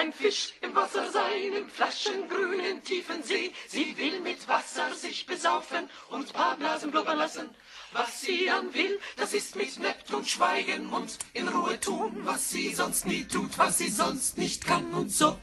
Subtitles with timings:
[0.00, 3.52] ein Fisch im Wasser sein, im flaschengrünen tiefen See.
[3.68, 7.50] Sie will mit Wasser sich besaufen und paar Blasen blubbern lassen.
[7.92, 12.72] Was sie dann will, das ist mit Neptun schweigen und in Ruhe tun, was sie
[12.72, 15.36] sonst nie tut, was sie sonst nicht kann und so.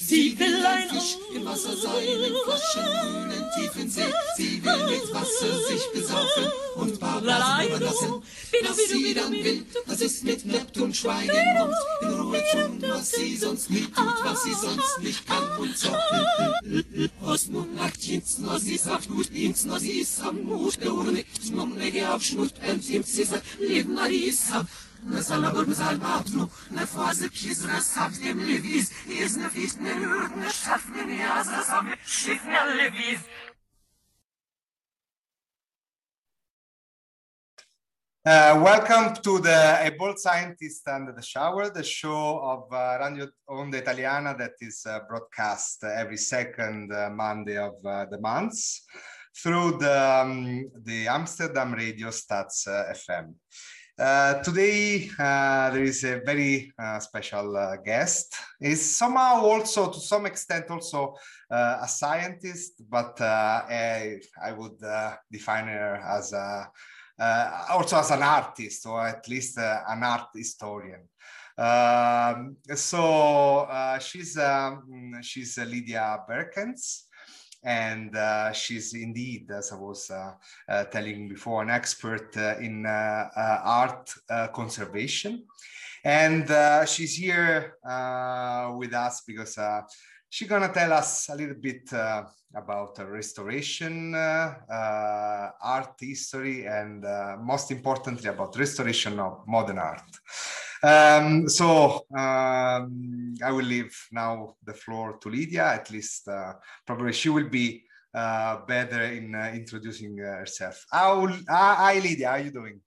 [0.00, 4.02] Sie will ein Fisch im Wasser sein, im frischen, grünen, tiefen See.
[4.36, 8.22] Sie will mit Wasser sich besaufen und paar Blasen überlassen.
[8.62, 11.74] Was sie dann will, das ist mit Neptun schweigen und
[12.08, 15.90] in Ruhe tun, was sie sonst nie tut, was sie sonst nicht kann und so.
[17.24, 22.12] Osmo nachtjins, no sie sagt gut, ins no sie sam mut, der Urne, snom nege
[22.12, 23.98] aufschnut, entim sie sagt, leben
[38.26, 43.28] Uh, welcome to the A Bold Scientist Under the Shower, the show of uh, Radio
[43.50, 48.54] Onda Italiana that is uh, broadcast every second uh, Monday of uh, the month
[49.36, 53.34] through the, um, the Amsterdam Radio Stats uh, FM.
[53.96, 58.34] Uh, today uh, there is a very uh, special uh, guest.
[58.60, 61.14] Is somehow also to some extent also
[61.48, 64.80] uh, a scientist, but I, I would
[65.30, 66.68] define her as a,
[67.70, 71.08] also as an artist or at least an art historian.
[71.56, 73.68] Um, so
[74.00, 77.04] she's um, she's Lydia Beerkens
[77.64, 80.34] and uh, she's indeed, as I was uh,
[80.68, 84.12] uh, telling before, an expert uh, in uh, uh, art
[84.52, 85.44] conservation.
[86.04, 86.46] And
[86.86, 87.76] she's here
[88.76, 89.58] with us because
[90.28, 91.90] she's gonna tell us a little bit
[92.54, 97.02] about restoration, art history, and
[97.42, 100.02] most importantly about restoration of modern art.
[100.84, 105.64] Um, so um, I will leave now the floor to Lydia.
[105.64, 106.54] At least uh,
[106.86, 110.84] probably she will be uh, better in uh, introducing uh, herself.
[110.92, 112.28] How, hi, Lydia.
[112.28, 112.80] How are you doing?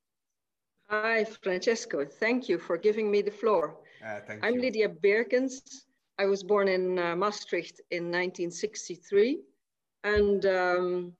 [0.89, 2.05] Hi, Francesco.
[2.05, 3.77] Thank you for giving me the floor.
[4.05, 4.61] Uh, thank I'm you.
[4.61, 5.85] Lydia Beerkens.
[6.19, 9.39] I was born in uh, Maastricht in 1963,
[10.03, 11.13] and um,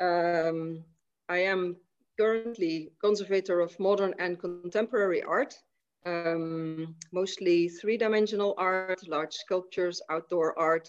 [0.00, 0.84] um,
[1.28, 1.76] I am
[2.18, 5.54] currently conservator of modern and contemporary art
[6.06, 10.88] um, mostly three-dimensional art, large sculptures, outdoor art,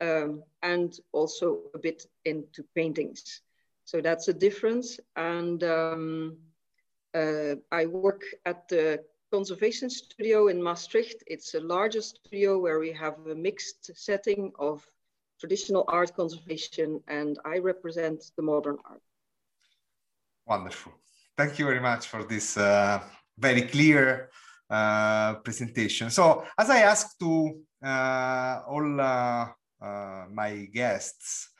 [0.00, 3.42] um, and also a bit into paintings.
[3.84, 4.98] So that's a difference.
[5.14, 6.36] And um,
[7.14, 11.22] uh, I work at the Conservation Studio in Maastricht.
[11.26, 14.86] It's a larger studio where we have a mixed setting of
[15.40, 19.02] traditional art conservation, and I represent the modern art.
[20.46, 20.92] Wonderful.
[21.36, 23.02] Thank you very much for this uh,
[23.38, 24.30] very clear
[24.68, 26.10] uh, presentation.
[26.10, 29.46] So as I asked to uh, all uh,
[29.80, 31.50] uh my guests,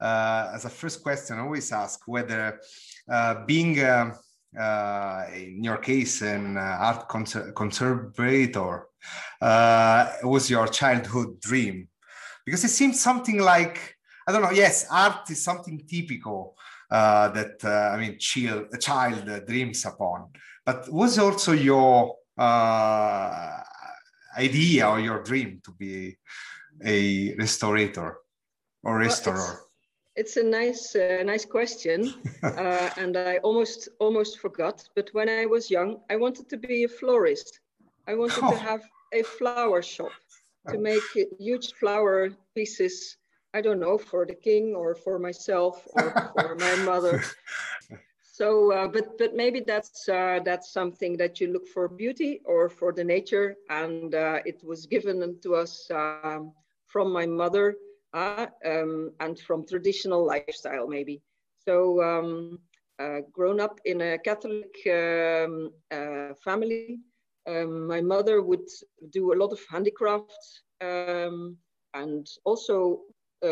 [0.00, 2.58] uh, as a first question, I always ask whether
[3.46, 8.88] being in your case an art conser conservator
[9.40, 11.88] was your childhood dream,
[12.44, 13.94] because it seems something like
[14.26, 14.50] I don't know.
[14.50, 16.56] Yes, art is something typical
[16.90, 20.30] that I mean, child, a child dreams upon.
[20.64, 23.62] But was also your uh,
[24.36, 26.16] idea or your dream to be
[26.84, 28.14] a restorator
[28.82, 29.36] or restorer?
[29.36, 29.68] Well,
[30.14, 34.88] it's, it's, a nice, uh, nice question, uh, and I almost almost forgot.
[34.94, 37.60] But when I was young, I wanted to be a florist.
[38.06, 38.50] I wanted oh.
[38.50, 38.82] to have
[39.12, 40.12] a flower shop
[40.68, 41.02] to make
[41.38, 43.16] huge flower pieces.
[43.54, 47.22] I don't know for the king or for myself or for my mother.
[48.38, 52.68] So, uh, but but maybe that's uh, that's something that you look for beauty or
[52.68, 56.52] for the nature, and uh, it was given to us um,
[56.86, 57.76] from my mother
[58.14, 61.22] uh, um, and from traditional lifestyle maybe.
[61.66, 62.58] So, um,
[63.00, 66.98] uh, grown up in a Catholic um, uh, family,
[67.48, 68.68] um, my mother would
[69.12, 71.56] do a lot of handicrafts um,
[71.94, 73.00] and also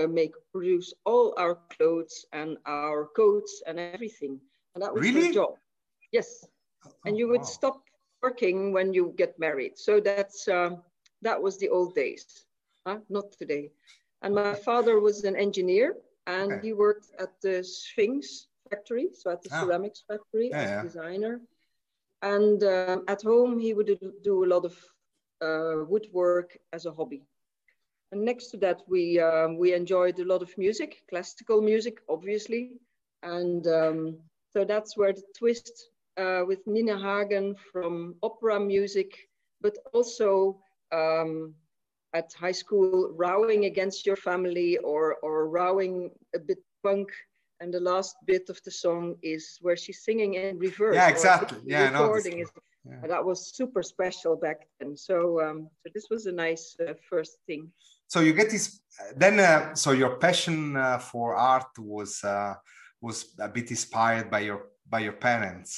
[0.08, 4.40] make produce all our clothes and our coats and everything.
[4.75, 5.26] And that was really?
[5.29, 5.55] her job.
[6.12, 6.44] Yes.
[6.87, 7.59] Oh, and you would wow.
[7.59, 7.82] stop
[8.23, 9.79] working when you get married.
[9.79, 10.82] So that's um,
[11.23, 12.47] that was the old days,
[12.87, 12.99] huh?
[13.09, 13.71] not today.
[14.23, 16.67] And my father was an engineer and okay.
[16.67, 19.61] he worked at the Sphinx factory, so at the ah.
[19.61, 20.82] ceramics factory yeah, as yeah.
[20.82, 21.41] designer.
[22.23, 24.75] And uh, at home, he would do a lot of
[25.43, 27.23] uh, woodwork as a hobby.
[28.12, 32.73] And next to that, we um, we enjoyed a lot of music, classical music, obviously,
[33.23, 34.19] and um,
[34.54, 39.10] so that's where the twist uh, with Nina Hagen from opera music,
[39.60, 40.60] but also
[40.92, 41.54] um,
[42.14, 47.08] at high school rowing against your family or or rowing a bit punk.
[47.60, 50.94] And the last bit of the song is where she's singing in reverse.
[50.94, 51.58] Yeah exactly.
[51.64, 52.50] Yeah recording is,
[52.84, 53.06] yeah.
[53.08, 54.96] that was super special back then.
[54.96, 57.72] So um so this was a nice uh, first thing.
[58.06, 58.80] So you get this
[59.16, 62.54] then uh, so your passion uh, for art was uh,
[63.04, 64.60] was a bit inspired by your
[64.92, 65.70] by your parents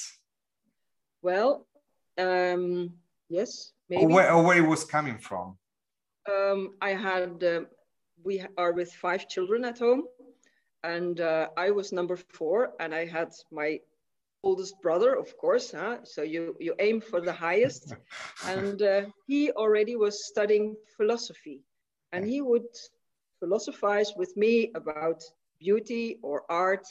[1.21, 1.49] well
[2.17, 2.63] um
[3.29, 3.51] yes
[3.89, 5.57] maybe or where, or where it was coming from
[6.27, 7.61] um, I had, uh,
[8.23, 10.03] we are with five children at home,
[10.83, 13.79] and uh, I was number four, and I had my
[14.43, 15.71] oldest brother, of course.
[15.71, 15.99] Huh?
[16.03, 17.93] So you you aim for the highest,
[18.45, 21.61] and uh, he already was studying philosophy,
[22.11, 22.71] and he would
[23.39, 25.23] philosophize with me about
[25.59, 26.85] beauty or art,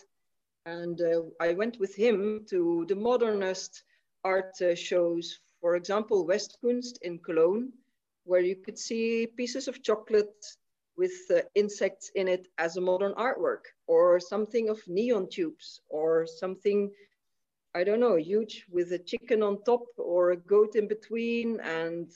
[0.67, 3.85] and uh, I went with him to the modernist
[4.25, 7.73] art uh, shows, for example, Westkunst in Cologne
[8.27, 10.45] where you could see pieces of chocolate
[10.97, 16.27] with uh, insects in it as a modern artwork, or something of neon tubes, or
[16.27, 16.91] something,
[17.75, 22.11] I don't know, huge with a chicken on top or a goat in between, and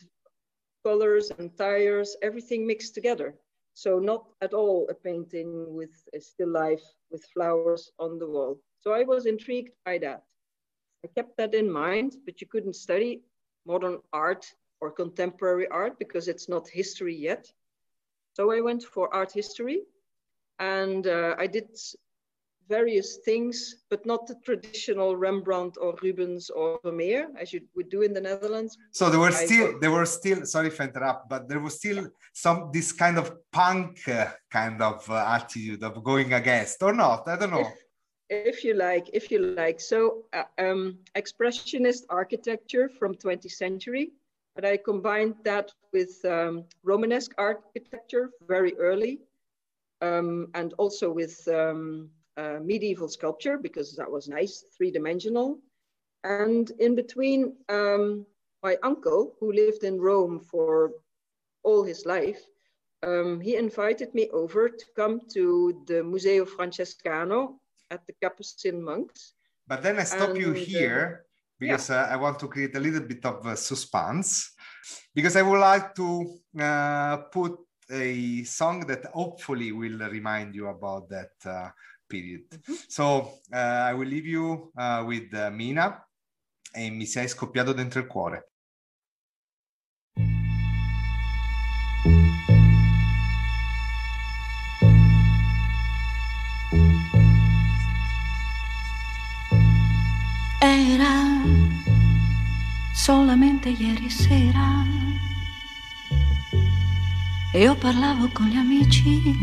[0.82, 3.34] colors and tires, everything mixed together.
[3.74, 8.58] So not at all a painting with a still life with flowers on the wall.
[8.80, 10.22] So I was intrigued by that.
[11.04, 13.22] I kept that in mind, but you couldn't study
[13.66, 14.46] modern art
[14.80, 17.52] or contemporary art because it's not history yet.
[18.34, 19.82] So I went for art history
[20.58, 21.68] and uh, I did
[22.70, 23.54] various things,
[23.90, 28.20] but not the traditional Rembrandt or Rubens or Vermeer as you would do in the
[28.20, 28.78] Netherlands.
[28.92, 32.08] So there were still, there were still, sorry if I interrupt, but there was still
[32.32, 37.28] some, this kind of punk uh, kind of uh, attitude of going against or not,
[37.28, 37.68] I don't know.
[38.30, 39.80] If, if you like, if you like.
[39.80, 44.12] So uh, um, expressionist architecture from 20th century,
[44.54, 49.20] but I combined that with um, Romanesque architecture very early,
[50.00, 52.10] um, and also with um,
[52.40, 55.58] uh, medieval sculpture because that was nice, three-dimensional.
[56.24, 58.26] And in between, um,
[58.62, 60.92] my uncle, who lived in Rome for
[61.62, 62.40] all his life,
[63.02, 67.56] um, he invited me over to come to the Museo Francescano
[67.90, 69.32] at the Capuchin monks.
[69.66, 71.24] But then I stop and, you uh, here
[71.58, 72.02] because yeah.
[72.02, 74.52] uh, I want to create a little bit of uh, suspense
[75.14, 76.08] because I would like to
[76.60, 77.58] uh, put
[77.90, 81.70] a song that hopefully will remind you about that uh,
[82.10, 82.46] period.
[82.50, 82.74] Mm-hmm.
[82.88, 86.04] So uh, I will leave you uh, with Mina
[86.74, 88.50] e mi sei scoppiato dentro il cuore.
[103.00, 104.84] solamente ieri sera.
[107.54, 109.34] Io parlavo con gli amici,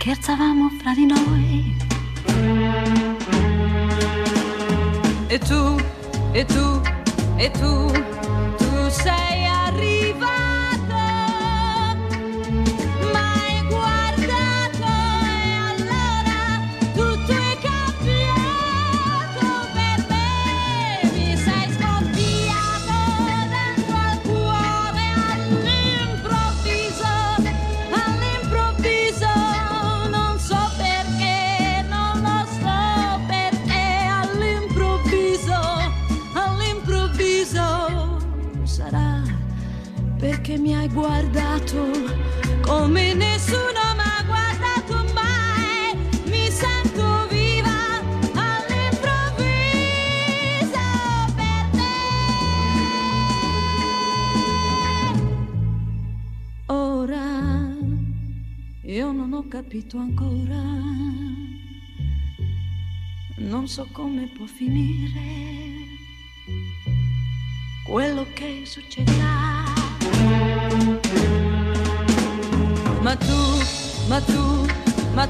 [0.00, 1.76] scherzavamo fra di noi.
[5.28, 5.76] E tu,
[6.32, 6.80] e tu,
[7.36, 7.92] e tu,
[8.56, 10.09] tu sei arrivato.
[40.92, 41.86] Guardato
[42.62, 45.96] come nessuno mi ha guardato mai.
[46.24, 48.00] Mi sento viva
[48.34, 49.54] all'improvviso
[51.36, 51.94] per te.
[56.66, 57.76] Ora
[58.82, 60.62] io non ho capito ancora,
[63.38, 65.68] non so come può finire
[67.86, 69.59] quello che succederà.
[74.10, 74.44] Ma tu,
[75.14, 75.26] ma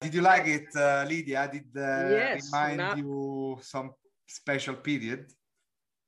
[0.00, 1.48] Did you like it, uh, Lydia?
[1.52, 3.92] Did uh, Yes, remind now- you some
[4.26, 5.26] special period?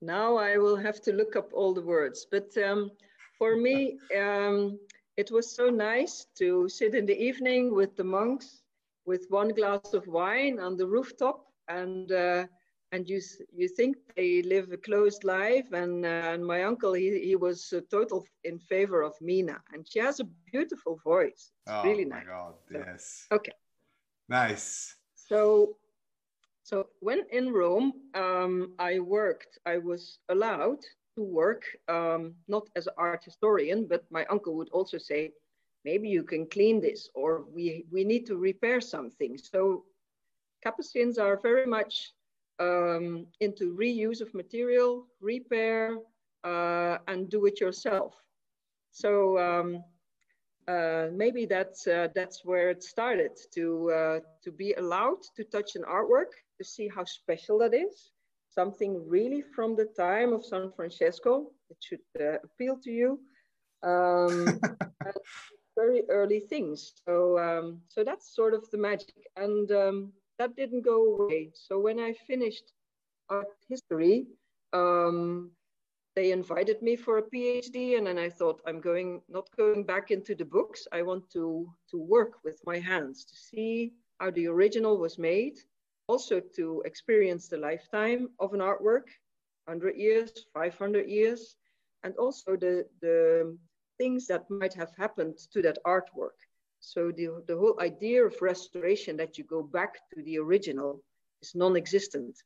[0.01, 2.27] Now I will have to look up all the words.
[2.31, 2.91] But um,
[3.39, 4.79] for me, um,
[5.17, 8.63] it was so nice to sit in the evening with the monks
[9.05, 11.45] with one glass of wine on the rooftop.
[11.69, 12.47] And, uh,
[12.93, 13.21] and you,
[13.55, 15.71] you think they live a closed life.
[15.73, 19.61] And, uh, and my uncle, he, he was uh, total in favor of Mina.
[19.73, 21.53] And she has a beautiful voice.
[21.67, 22.27] It's Oh really my nice.
[22.27, 22.55] God!
[22.73, 23.27] So- Yes.
[23.31, 23.53] Okay.
[24.33, 24.97] Nice.
[25.15, 25.77] So,
[26.63, 29.59] so when in Rome, um, I worked.
[29.67, 30.81] I was allowed
[31.17, 35.33] to work um, not as an art historian, but my uncle would also say,
[35.85, 39.37] maybe you can clean this, or we we need to repair something.
[39.37, 39.85] So,
[40.65, 42.15] Capuchins are very much
[42.59, 45.99] um, into reuse of material, repair,
[46.43, 48.15] uh, and do it yourself.
[48.93, 49.39] So.
[49.39, 49.85] Um,
[50.69, 55.77] uh, maybe that's uh, that's where it started to uh, to be allowed to touch
[55.77, 58.11] an artwork to see how special that is
[58.49, 63.19] something really from the time of San Francesco it should uh, appeal to you.
[63.83, 64.61] Um,
[65.77, 70.83] very early things so um, so that's sort of the magic and um, that didn't
[70.85, 71.51] go away.
[71.55, 72.73] So when I finished
[73.29, 74.27] art history
[74.73, 75.51] um,
[76.15, 80.11] they invited me for a PhD, and then I thought I'm going not going back
[80.11, 80.87] into the books.
[80.93, 85.59] I want to to work with my hands to see how the original was made,
[86.09, 89.09] also to experience the lifetime of an artwork,
[89.65, 91.57] 100 years, 500 years,
[92.05, 93.57] and also the the
[93.99, 96.39] things that might have happened to that artwork.
[96.81, 101.03] So the the whole idea of restoration that you go back to the original
[101.41, 102.37] is non-existent.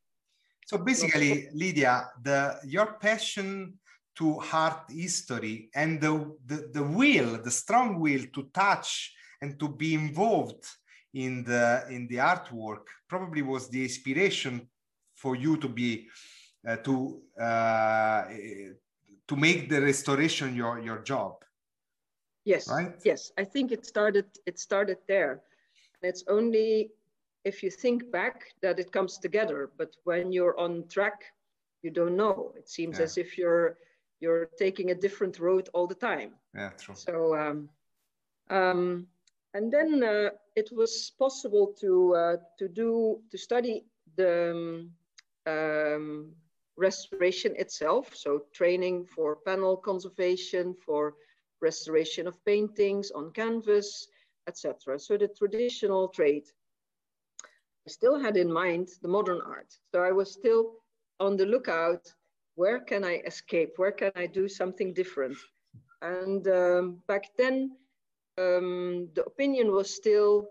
[0.66, 3.78] So basically, Lydia, the your passion
[4.16, 9.68] to art history and the, the, the will, the strong will to touch and to
[9.68, 10.64] be involved
[11.14, 14.68] in the in the artwork probably was the inspiration
[15.14, 16.08] for you to be
[16.66, 18.24] uh, to uh,
[19.28, 21.44] to make the restoration your your job.
[22.44, 22.68] Yes.
[22.68, 22.92] Right?
[23.04, 23.32] Yes.
[23.38, 25.42] I think it started it started there.
[26.02, 26.90] It's only
[27.46, 29.70] if you think back that it comes together.
[29.78, 31.24] But when you're on track,
[31.82, 32.52] you don't know.
[32.56, 33.04] It seems Yeah.
[33.04, 33.78] as if you're
[34.20, 36.30] you're taking a different road all the time.
[36.54, 36.94] Yeah, true.
[36.94, 37.68] So um,
[38.50, 39.06] um,
[39.54, 43.84] and then uh, it was possible to uh, to do to study
[44.16, 44.90] the um,
[45.46, 46.34] um,
[46.76, 48.14] restoration itself.
[48.14, 51.14] So training for panel conservation, for
[51.60, 54.08] restoration of paintings on canvas,
[54.48, 54.98] etc.
[54.98, 56.46] So the traditional trade.
[57.88, 59.72] Still had in mind the modern art.
[59.92, 60.72] So I was still
[61.20, 62.02] on the lookout.
[62.56, 63.74] Where can I escape?
[63.76, 65.36] Where can I do something different?
[66.02, 67.70] And um, back then,
[68.38, 70.48] um, the opinion was still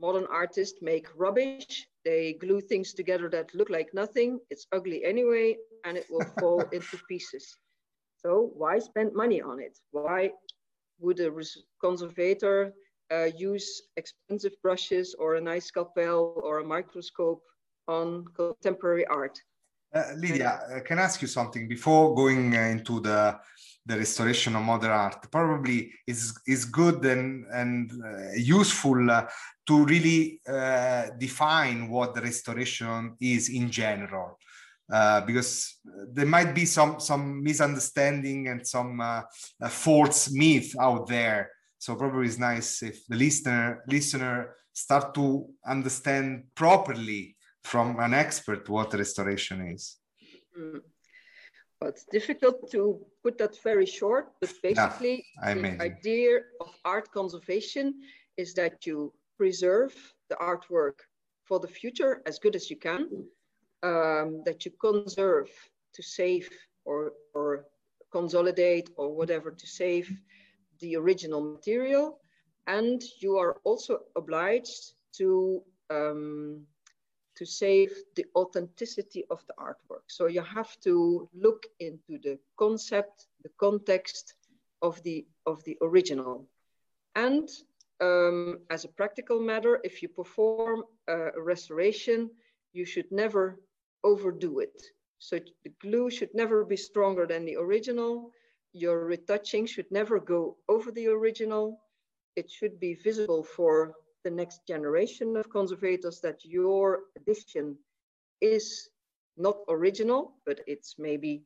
[0.00, 1.74] modern artists make rubbish.
[2.04, 4.38] They glue things together that look like nothing.
[4.50, 7.58] It's ugly anyway, and it will fall into pieces.
[8.16, 9.78] So why spend money on it?
[9.92, 10.32] Why
[11.00, 12.72] would a res- conservator
[13.36, 17.42] use expensive brushes or a nice scalpel or a microscope
[17.88, 19.38] on contemporary art?
[19.92, 23.38] Uh, Lydia, uh, can I ask you something before going uh, into the
[23.86, 25.30] the restoration of modern art?
[25.32, 29.26] Probably is is good and and uh, useful uh,
[29.66, 34.38] to really uh, define what the restoration is in general,
[34.92, 35.80] uh, because
[36.12, 39.22] there might be some some misunderstanding and some uh,
[39.60, 41.50] uh, false myth out there.
[41.80, 48.68] So probably it's nice if the listener listener start to understand properly from an expert
[48.68, 49.96] what restoration is.
[50.58, 50.80] Mm.
[51.80, 57.10] Well, it's difficult to put that very short, but basically, I the idea of art
[57.12, 57.94] conservation
[58.36, 59.94] is that you preserve
[60.28, 60.98] the artwork
[61.44, 63.08] for the future as good as you can,
[63.82, 65.48] um, that you conserve
[65.94, 66.50] to save
[66.84, 67.64] or, or
[68.12, 70.06] consolidate or whatever to save
[70.80, 72.18] the original material.
[72.66, 76.66] And you are also obliged to um,
[77.36, 80.04] to save the authenticity of the artwork.
[80.08, 84.34] So you have to look into the concept, the context
[84.82, 86.46] of the of the original.
[87.14, 87.48] And
[88.00, 92.30] um, as a practical matter, if you perform a restoration,
[92.72, 93.60] you should never
[94.04, 94.82] overdo it.
[95.18, 98.32] So the glue should never be stronger than the original.
[98.72, 101.80] Your retouching should never go over the original.
[102.36, 103.92] It should be visible for
[104.24, 107.76] the next generation of conservators that your addition
[108.40, 108.88] is
[109.36, 111.42] not original, but it's maybe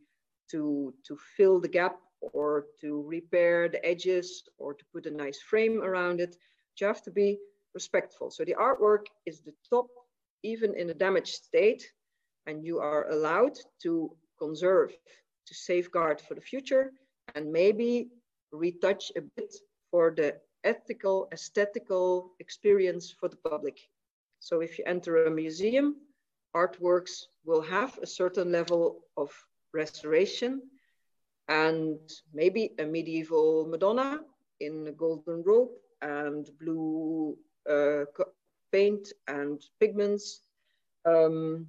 [0.51, 1.97] to, to fill the gap
[2.33, 6.37] or to repair the edges or to put a nice frame around it.
[6.81, 7.39] You have to be
[7.75, 8.31] respectful.
[8.31, 9.87] So the artwork is the top,
[10.43, 11.91] even in a damaged state,
[12.47, 14.93] and you are allowed to conserve,
[15.47, 16.93] to safeguard for the future,
[17.35, 18.09] and maybe
[18.53, 19.55] retouch a bit
[19.91, 23.79] for the ethical, aesthetical experience for the public.
[24.41, 25.97] So if you enter a museum,
[26.55, 29.31] artworks will have a certain level of
[29.73, 30.63] restoration
[31.49, 31.99] and
[32.33, 34.21] maybe a medieval Madonna
[34.61, 37.37] in a golden robe and blue
[37.69, 38.05] uh,
[38.73, 40.43] paint and pigments
[41.05, 41.67] um,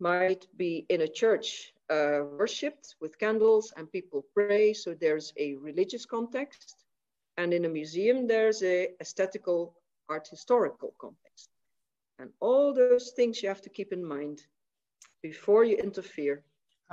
[0.00, 4.72] might be in a church uh, worshipped with candles and people pray.
[4.72, 6.84] So there's a religious context.
[7.36, 9.74] And in a museum, there's a aesthetical
[10.08, 11.50] art historical context.
[12.18, 14.42] And all those things you have to keep in mind
[15.22, 16.44] before you interfere.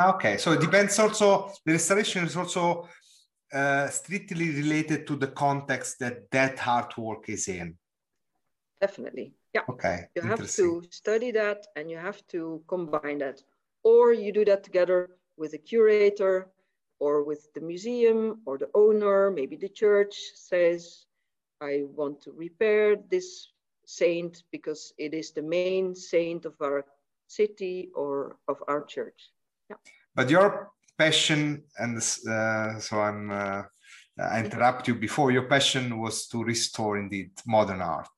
[0.01, 2.87] Okay, so it depends also, the restoration is also
[3.53, 7.77] uh, strictly related to the context that that artwork is in.
[8.79, 9.33] Definitely.
[9.53, 9.61] Yeah.
[9.69, 10.07] Okay.
[10.15, 13.43] You have to study that and you have to combine that.
[13.83, 16.49] Or you do that together with a curator
[16.99, 21.05] or with the museum or the owner, maybe the church says,
[21.61, 23.49] I want to repair this
[23.85, 26.85] saint because it is the main saint of our
[27.27, 29.31] city or of our church.
[29.69, 29.77] Yeah.
[30.15, 33.63] But your passion, and uh, so I'm, uh,
[34.19, 38.17] I interrupt you before, your passion was to restore indeed modern art.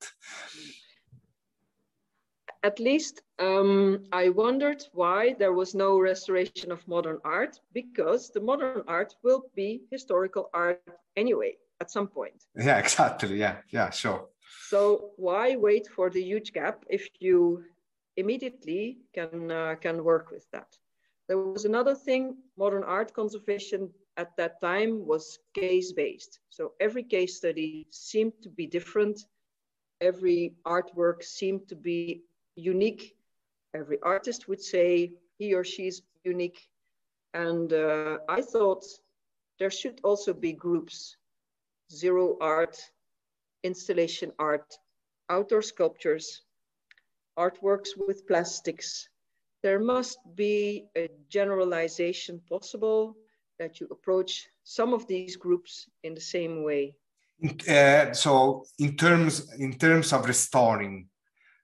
[2.64, 8.40] At least um, I wondered why there was no restoration of modern art because the
[8.42, 10.80] modern art will be historical art
[11.16, 12.46] anyway at some point.
[12.58, 13.38] Yeah, exactly.
[13.38, 14.28] Yeah, yeah, sure.
[14.70, 17.64] So why wait for the huge gap if you
[18.18, 20.78] immediately can uh, can work with that?
[21.28, 26.40] There was another thing, modern art conservation at that time was case-based.
[26.50, 29.26] So every case study seemed to be different.
[30.02, 32.24] Every artwork seemed to be
[32.56, 33.16] unique.
[33.74, 36.70] Every artist would say he or she's unique.
[37.34, 38.86] And uh, I thought
[39.60, 41.18] there should also be groups,
[41.92, 42.78] zero art,
[43.64, 44.78] installation art,
[45.30, 46.44] outdoor sculptures,
[47.38, 49.10] artworks with plastics,
[49.64, 53.16] there must be a generalization possible
[53.60, 56.96] that you approach some of these groups in the same way.
[57.68, 61.10] Uh, so in terms in terms of restoring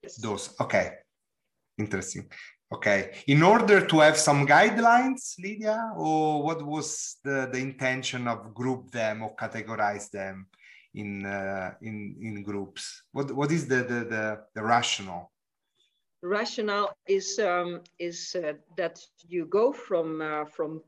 [0.04, 0.16] yes.
[0.16, 0.94] those, okay,
[1.78, 2.30] interesting.
[2.72, 8.54] Okay, in order to have some guidelines, Lydia, or what was the, the intention of
[8.54, 10.46] group them or categorize them
[10.94, 13.04] in uh, in in groups?
[13.12, 15.32] What what is the the the, the rationale?
[16.22, 20.82] rationale is um, is uh, that you go from uh, from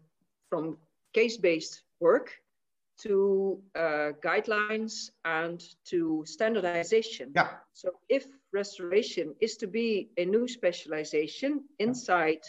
[0.50, 0.78] from
[1.13, 2.32] case-based work
[3.00, 7.32] to uh, guidelines and to standardization.
[7.36, 7.50] Yeah.
[7.74, 12.42] So if restoration is to be a new specialization inside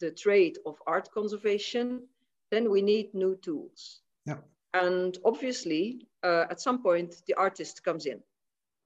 [0.00, 2.06] the trade of art conservation,
[2.50, 4.00] then we need new tools.
[4.26, 4.38] Yeah.
[4.72, 8.20] And obviously, uh, at some point, the artist comes in.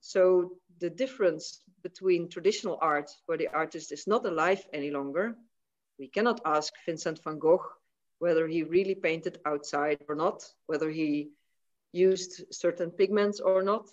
[0.01, 5.37] So the difference between traditional art, where the artist is not alive any longer,
[5.98, 7.64] we cannot ask Vincent van Gogh
[8.20, 11.31] whether he really painted outside or not, whether he
[11.92, 13.88] used certain pigments or not.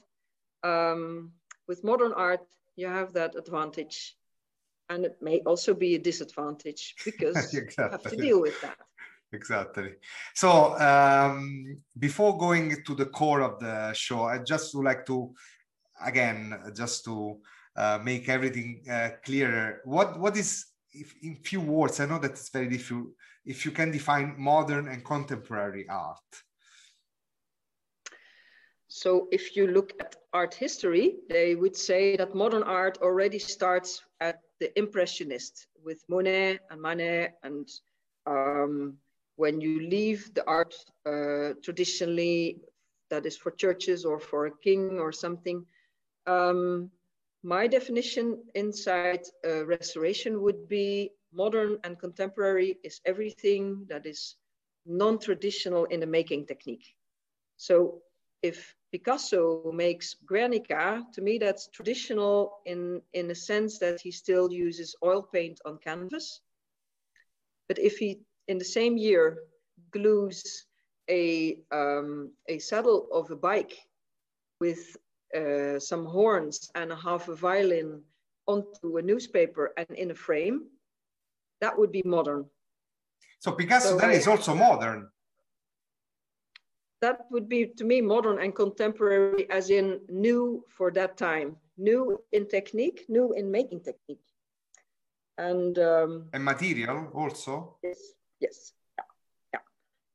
[0.64, 1.32] Um,
[1.68, 4.16] with modern art, you have that advantage.
[4.90, 7.76] And it may also be a disadvantage because exactly.
[7.78, 8.78] you have to deal with that.
[9.34, 9.94] Exactly.
[10.34, 15.34] So um, before going to the core of the show, I just would like to,
[16.06, 17.40] again, just to
[17.76, 19.82] uh, make everything uh, clearer.
[19.84, 22.00] What what is if, in few words?
[22.00, 23.08] I know that it's very difficult.
[23.46, 26.32] If you can define modern and contemporary art.
[28.96, 34.02] So if you look at art history, they would say that modern art already starts
[34.22, 37.34] at the Impressionist with Monet and Manet.
[37.44, 37.68] And
[38.26, 38.94] um,
[39.36, 40.74] when you leave the art
[41.06, 42.62] uh, traditionally,
[43.10, 45.66] that is for churches or for a king or something,
[46.26, 46.90] um,
[47.44, 54.36] my definition inside uh, restoration would be modern and contemporary is everything that is
[54.86, 56.96] non-traditional in the making technique.
[57.58, 58.02] So
[58.46, 64.48] if Picasso makes Guernica, to me that's traditional in, in a sense that he still
[64.52, 66.42] uses oil paint on canvas.
[67.68, 69.26] But if he, in the same year,
[69.92, 70.66] glues
[71.10, 73.76] a, um, a saddle of a bike
[74.62, 74.96] with
[75.36, 78.02] uh, some horns and a half a violin
[78.48, 80.68] onto a newspaper and in a frame,
[81.62, 82.46] that would be modern.
[83.40, 85.10] So Picasso So then is also modern.
[87.02, 92.22] That would be to me modern and contemporary, as in new for that time, new
[92.32, 94.24] in technique, new in making technique.
[95.38, 97.76] And um, And material also.
[97.84, 98.00] Yes,
[98.40, 99.04] yes, yeah,
[99.54, 99.60] yeah.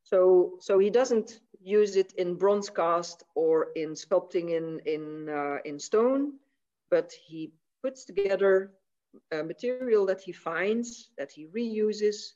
[0.04, 5.58] So, so he doesn't use it in bronze cast or in sculpting in in uh,
[5.64, 6.38] in stone,
[6.90, 8.72] but he puts together
[9.32, 12.32] a material that he finds that he reuses,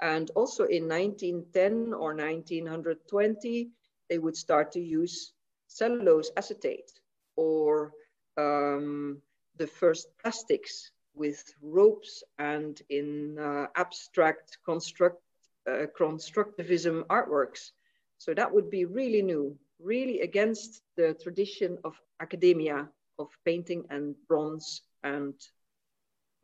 [0.00, 3.70] and also in 1910 or 1920
[4.10, 5.32] they would start to use
[5.68, 6.90] cellulose acetate
[7.36, 7.92] or
[8.36, 9.22] um,
[9.56, 15.22] the first plastics with ropes and in uh, abstract construct,
[15.68, 17.70] uh, constructivism artworks.
[18.18, 24.14] So that would be really new, really against the tradition of academia of painting and
[24.28, 25.34] bronze and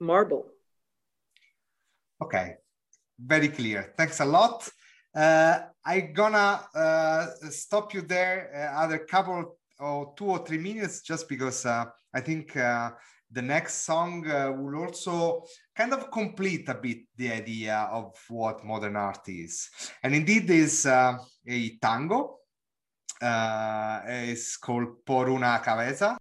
[0.00, 0.46] marble.
[2.22, 2.56] Okay,
[3.18, 3.92] very clear.
[3.96, 4.70] Thanks a lot.
[5.16, 11.00] Uh, I'm gonna uh, stop you there uh, other couple or two or three minutes
[11.00, 12.56] just because I think
[13.30, 18.64] the next song uh, will also kind of complete a bit the idea of what
[18.64, 19.68] modern art is.
[20.02, 22.38] And indeed is uh, a tango.
[23.20, 26.18] Uh, it's called Por una cabeza.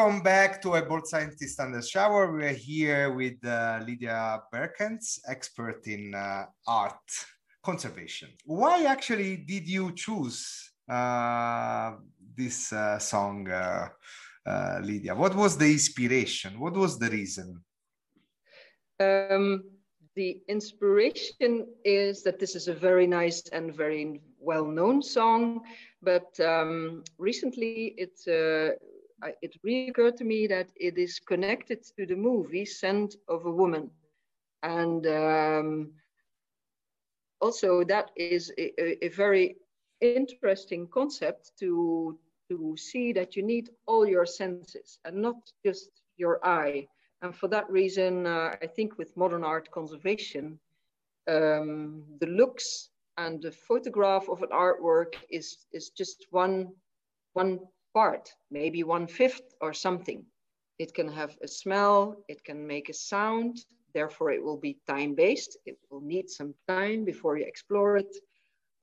[0.00, 2.32] Welcome back to a bold scientist under shower.
[2.32, 6.94] We're here with uh, Lydia Beerkens, expert in uh, art
[7.62, 8.30] conservation.
[8.46, 11.96] Why actually did you choose uh,
[12.34, 13.88] this uh, song, uh,
[14.46, 15.14] uh, Lydia?
[15.14, 16.58] What was the inspiration?
[16.58, 17.62] What was the reason?
[19.00, 19.64] Um,
[20.16, 25.60] the inspiration is that this is a very nice and very well-known song,
[26.00, 28.18] but um, recently it
[29.22, 33.50] uh, it reoccurred to me that it is connected to the movie Scent of a
[33.50, 33.90] Woman,
[34.62, 35.90] and um,
[37.40, 39.56] also that is a, a, very
[40.00, 46.44] interesting concept to to see that you need all your senses and not just your
[46.44, 46.86] eye.
[47.22, 50.58] And for that reason, uh, I think with modern art conservation,
[51.28, 56.72] um, the looks and the photograph of an artwork is, is just one,
[57.34, 57.60] one
[57.94, 60.24] part, maybe one fifth or something.
[60.78, 63.58] It can have a smell, it can make a sound,
[63.94, 65.58] therefore it will be time-based.
[65.66, 68.16] It will need some time before you explore it.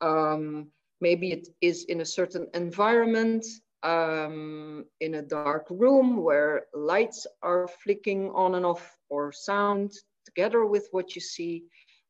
[0.02, 0.67] Um,
[1.02, 3.46] maybe it is in a certain environment,
[3.84, 9.91] um, in a dark room where lights are flicking on and off or sound
[10.26, 11.63] together with what you see.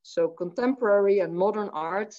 [0.04, 2.16] So contemporary and modern art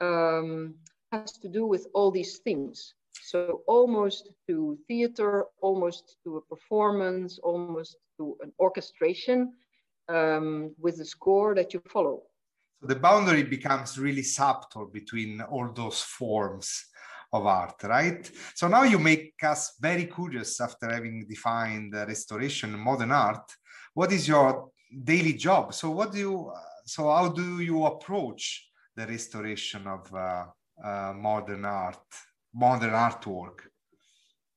[0.00, 0.74] um,
[1.12, 2.94] has to do with all these things.
[3.30, 9.52] So almost to theater, almost to a performance, almost to an orchestration
[10.08, 12.22] um, with the score that you follow.
[12.80, 16.86] So the boundary becomes really subtle between all those forms
[17.34, 18.30] of art, right?
[18.54, 23.46] So now you make us very curious after having defined restoration modern art.
[23.92, 24.70] What is your
[25.04, 25.74] daily job?
[25.74, 26.52] So what do you
[26.86, 30.46] so how do you approach the restoration of uh,
[30.82, 32.06] uh, modern art,
[32.58, 33.70] modern artwork?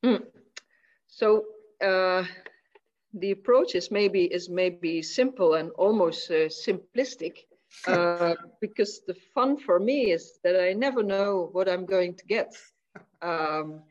[0.06, 0.24] Mm.
[1.08, 1.46] So
[1.84, 2.24] uh,
[3.14, 7.46] the approach is maybe is maybe simple and almost uh, simplistic,
[7.88, 12.26] uh, because the fun for me is that I never know what I'm going to
[12.26, 12.56] get.
[13.22, 13.82] Um,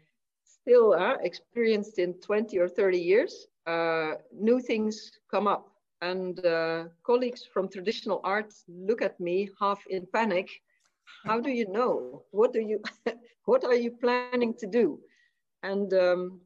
[0.45, 3.47] still, uh, experienced in 20 or 30 years,
[4.33, 5.71] new things come up
[6.03, 10.49] and uh, colleagues from traditional arts look at me half in panic.
[11.25, 12.25] How do you know?
[12.31, 12.83] What do you,
[13.45, 15.01] what are you planning to do?
[15.63, 16.41] And um,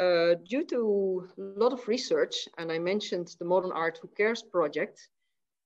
[0.00, 4.42] uh, due to a lot of research, and I mentioned the Modern Art Who Cares
[4.42, 5.08] project,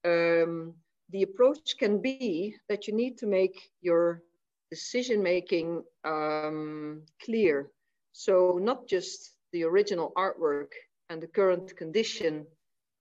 [0.05, 0.74] um,
[1.11, 4.22] the approach can be that you need to make your
[4.70, 7.70] decision making um, clear.
[8.12, 10.72] So not just the original artwork
[11.11, 12.46] and the current condition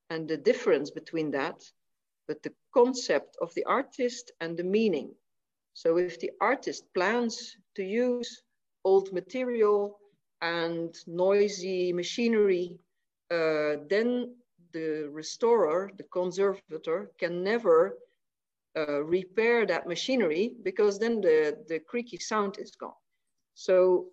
[0.10, 1.64] and the difference between that,
[2.28, 5.16] but the concept of the artist and the meaning.
[5.74, 8.42] So if the artist plans to use
[8.84, 10.00] old material
[10.42, 12.80] and noisy machinery,
[13.30, 14.36] uh, then
[14.74, 17.98] the restorer, the conservator, can never
[18.78, 22.94] uh, repair that machinery because then the, the creaky sound is gone.
[23.54, 24.08] So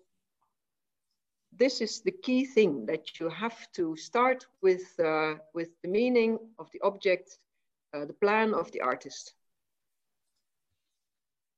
[1.51, 6.37] this is the key thing that you have to start with, uh, with the meaning
[6.59, 7.37] of the object,
[7.93, 9.33] uh, the plan of the artist.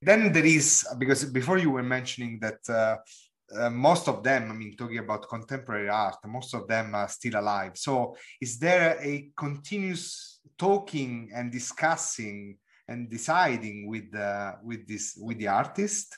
[0.02, 2.98] Then there is, because before you were mentioning that uh,
[3.56, 7.40] uh most of them, I mean, talking about contemporary art, most of them are still
[7.40, 7.74] alive.
[7.76, 15.38] So is there a continuous talking and discussing and deciding with, uh, with, this, with
[15.38, 16.18] the artist?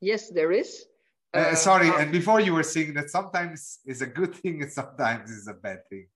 [0.00, 0.86] Yes, there is.
[1.32, 4.62] Uh, uh, sorry, uh, and before you were saying that sometimes is a good thing
[4.62, 6.06] and sometimes is a bad thing.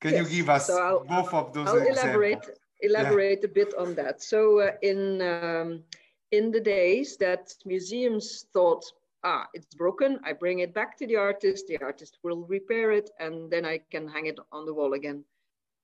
[0.00, 1.68] Can yes, you give us so both of those?
[1.68, 2.02] I'll examples?
[2.02, 2.46] elaborate
[2.80, 3.50] elaborate yeah.
[3.50, 4.22] a bit on that.
[4.22, 5.82] So uh, in um,
[6.30, 8.84] in the days that museums thought,
[9.24, 13.10] ah, it's broken, I bring it back to the artist, the artist will repair it,
[13.18, 15.24] and then I can hang it on the wall again.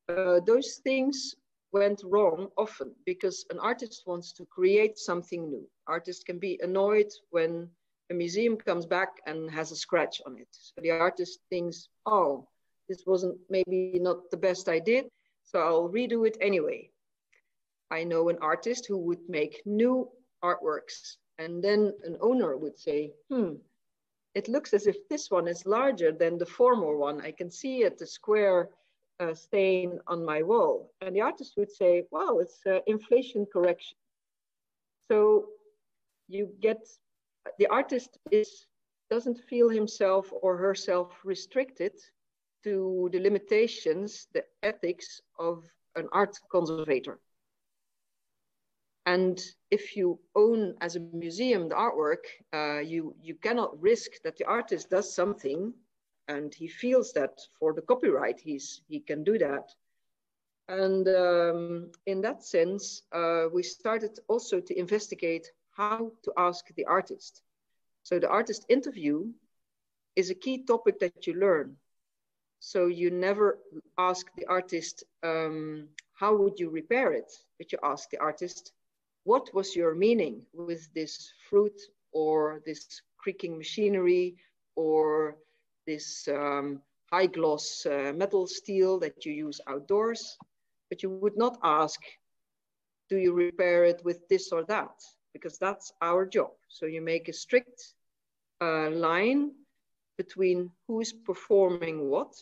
[0.08, 1.34] Uh, those things
[1.72, 5.66] went wrong often because an artist wants to create something new.
[5.86, 7.68] Artists can be annoyed when
[8.10, 10.48] a museum comes back and has a scratch on it.
[10.50, 12.46] So the artist thinks, oh,
[12.88, 15.06] this wasn't maybe not the best I did,
[15.44, 16.90] so I'll redo it anyway.
[17.90, 20.08] I know an artist who would make new
[20.42, 23.54] artworks and then an owner would say, hmm,
[24.34, 27.20] it looks as if this one is larger than the former one.
[27.20, 28.70] I can see it, the square
[29.20, 30.90] uh, stain on my wall.
[31.00, 33.96] And the artist would say, wow, it's uh, inflation correction.
[35.10, 35.46] So
[36.28, 36.88] you get
[37.58, 38.66] the artist is
[39.10, 41.92] doesn't feel himself or herself restricted
[42.64, 45.64] to the limitations, the ethics of
[45.96, 47.18] an art conservator.
[49.06, 52.24] And if you own as a museum the artwork,
[52.54, 55.72] uh, you, you cannot risk that the artist does something
[56.28, 59.68] and he feels that for the copyright, he's, he can do that.
[60.68, 66.86] And um, in that sense, uh, we started also to investigate how to ask the
[66.86, 67.42] artist.
[68.04, 69.26] So the artist interview
[70.16, 71.76] is a key topic that you learn.
[72.66, 73.58] So you never
[73.98, 77.30] ask the artist, um, how would you repair it?
[77.58, 78.72] But you ask the artist,
[79.24, 81.78] what was your meaning with this fruit
[82.12, 84.36] or this creaking machinery
[84.76, 85.36] or
[85.86, 86.80] this um,
[87.12, 90.38] high gloss uh, metal steel that you use outdoors?
[90.88, 92.00] But you would not ask,
[93.10, 94.94] do you repair it with this or that?
[95.34, 96.52] Because that's our job.
[96.68, 97.92] So you make a strict
[98.62, 99.50] uh, line
[100.16, 102.32] between who is performing what,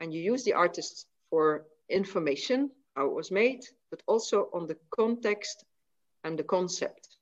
[0.00, 4.76] and you use the artist for information, how it was made, but also on the
[4.90, 5.64] context
[6.24, 7.16] and the concept.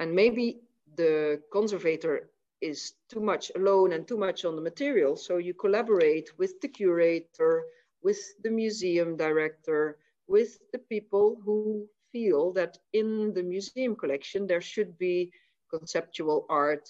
[0.00, 0.60] And maybe
[0.96, 6.30] the conservator is too much alone and too much on the material, so you collaborate
[6.38, 7.62] with the curator,
[8.02, 14.60] with the museum director, with the people who feel that in the museum collection there
[14.60, 15.30] should be
[15.68, 16.88] conceptual art,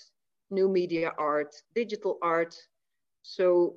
[0.50, 2.54] new media art, digital art.
[3.22, 3.74] So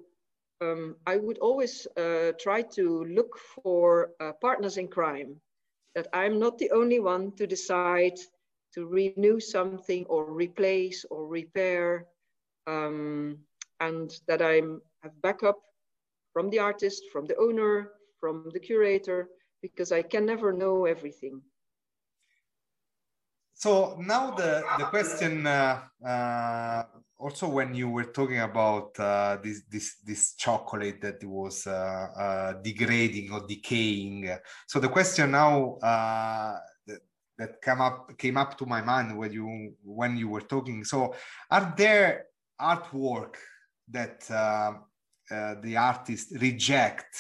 [0.62, 5.36] um, I would always uh, try to look for uh, partners in crime,
[5.96, 8.18] that I'm not the only one to decide
[8.74, 12.06] to renew something or replace or repair,
[12.68, 13.38] um,
[13.80, 14.62] and that I
[15.04, 15.60] have backup
[16.34, 19.30] from the artist, from the owner, from the curator,
[19.62, 21.42] because I can never know everything.
[23.54, 26.84] So now the, the question, uh, uh,
[27.20, 32.54] also when you were talking about uh, this, this, this chocolate that was uh, uh,
[32.62, 34.30] degrading or decaying.
[34.68, 37.00] So the question now uh, that,
[37.38, 40.84] that came up, came up to my mind when you, when you were talking.
[40.84, 41.16] So
[41.50, 42.26] are there
[42.62, 43.36] artwork
[43.90, 44.22] that
[45.30, 47.16] the artist reject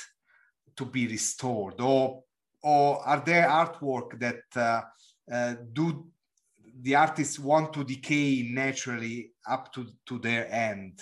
[0.75, 2.23] to be restored or,
[2.61, 4.83] or are there artwork that
[5.73, 6.07] do
[6.81, 11.01] the artists want to decay naturally up to, to their end.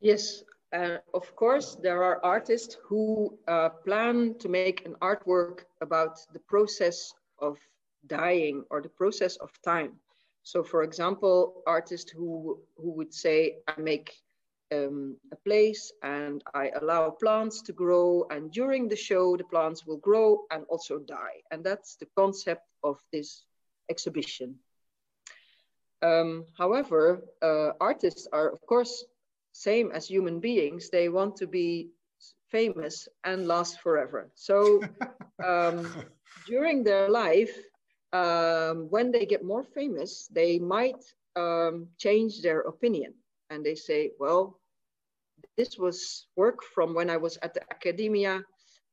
[0.00, 6.18] Yes, uh, of course, there are artists who uh, plan to make an artwork about
[6.32, 7.58] the process of
[8.06, 9.92] dying or the process of time.
[10.42, 14.12] So, for example, artists who, who would say, I make
[14.72, 19.86] um, a place and I allow plants to grow, and during the show, the plants
[19.86, 21.42] will grow and also die.
[21.50, 23.44] And that's the concept of this
[23.88, 24.58] exhibition.
[26.02, 29.04] Um, however, uh, artists are, of course,
[29.52, 30.90] same as human beings.
[30.90, 31.90] They want to be
[32.50, 34.30] famous and last forever.
[34.34, 34.82] So
[35.44, 35.86] um,
[36.46, 37.54] during their life,
[38.12, 41.02] um, when they get more famous, they might
[41.36, 43.14] um, change their opinion
[43.50, 44.58] and they say, well,
[45.56, 48.42] this was work from when I was at the academia.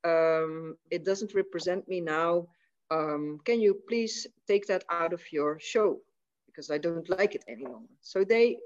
[0.03, 2.47] Um, it doesn't represent me now.
[2.91, 5.99] Um, can you please take that out of your show?
[6.49, 7.93] Because I don't like it any longer.
[8.01, 8.57] So they,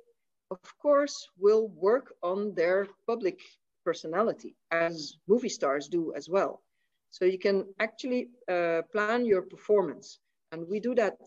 [0.51, 3.39] of course, will work on their public
[3.83, 6.61] personality as movie stars do as well.
[7.09, 10.19] So you can actually uh, plan your performance.
[10.51, 11.17] And we do that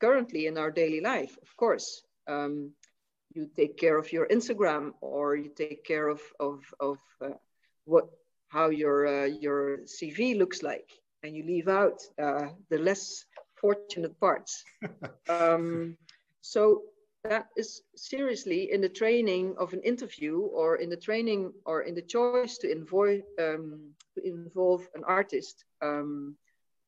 [0.00, 2.02] currently in our daily life, of course.
[2.26, 2.72] Um,
[3.34, 7.36] you take care of your Instagram or you take care of, of, of uh,
[7.84, 8.06] what,
[8.48, 10.90] how your, uh, your CV looks like
[11.22, 13.24] and you leave out uh, the less
[13.60, 14.64] fortunate parts.
[15.28, 15.96] um,
[16.40, 16.82] so
[17.24, 21.94] that is seriously in the training of an interview or in the training or in
[21.94, 26.34] the choice to involve, um, to involve an artist, um,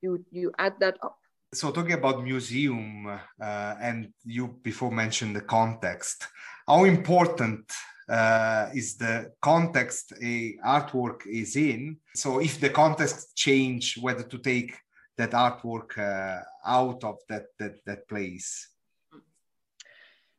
[0.00, 1.18] you, you add that up.
[1.54, 6.26] So talking about museum uh, and you before mentioned the context,
[6.66, 7.70] how important
[8.08, 11.98] uh, is the context a artwork is in.
[12.14, 14.78] So if the context change, whether to take
[15.18, 18.68] that artwork uh, out of that that that place?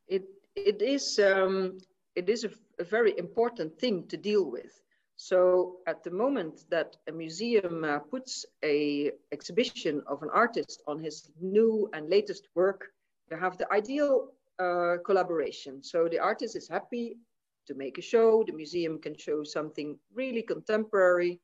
[0.08, 1.78] It it is um,
[2.16, 4.82] it is a, a, very important thing to deal with.
[5.16, 11.00] So at the moment that a museum uh, puts a exhibition of an artist on
[11.00, 12.94] his new and latest work
[13.34, 15.84] you have the ideal uh, collaboration.
[15.84, 17.18] So the artist is happy
[17.68, 18.44] to make a show.
[18.46, 21.40] The museum can show something really contemporary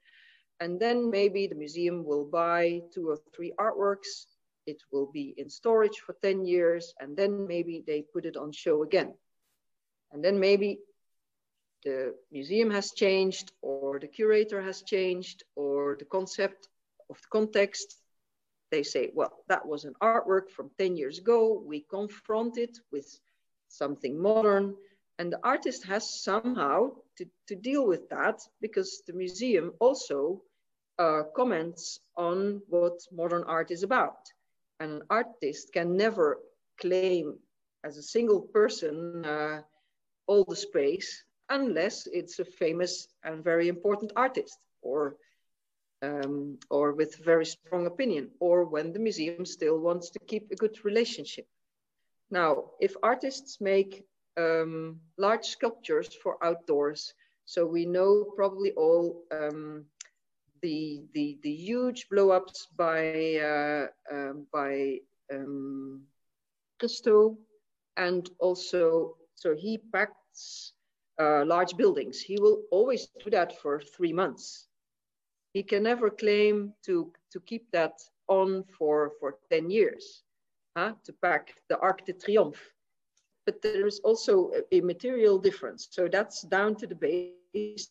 [0.60, 4.26] and then maybe the museum will buy two or three artworks.
[4.66, 6.94] It will be in storage for 10 years.
[7.00, 9.14] And then maybe they put it on show again.
[10.12, 10.80] And then maybe
[11.84, 16.68] the museum has changed or the curator has changed or the concept
[17.10, 17.96] of the context.
[18.70, 21.64] They say, well, that was an artwork from 10 years ago.
[21.66, 23.20] We confront it with
[23.70, 24.76] something modern
[25.20, 30.42] And the artist has somehow to, to deal with that because the museum also
[31.00, 34.20] uh, comments on what modern art is about.
[34.80, 36.40] And an artist can never
[36.80, 37.40] claim
[37.84, 39.62] as a single person uh,
[40.28, 45.16] all the space unless it's a famous and very important artist or
[46.02, 50.56] um, or with very strong opinion or when the museum still wants to keep a
[50.56, 51.46] good relationship.
[52.32, 54.06] Now, if artists make
[54.38, 57.14] um, large sculptures for outdoors,
[57.46, 59.86] so we know probably all um,
[60.62, 65.00] the, the, the huge blow-ups by, uh, um, by
[65.32, 66.02] um,
[67.98, 70.74] and also, so he packs
[71.20, 72.22] uh, large buildings.
[72.22, 74.68] He will always do that for three months.
[75.54, 80.24] He can never claim to, to keep that on for, for 10 years,
[80.78, 80.94] huh?
[81.04, 82.62] to pack the Arc de Triomphe.
[83.46, 85.88] But there is also a, a material difference.
[85.92, 87.90] So that's down to the base.